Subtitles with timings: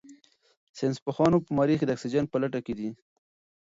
[0.77, 2.89] ساینس پوهان په مریخ کې د اکسیجن په لټه کې دي.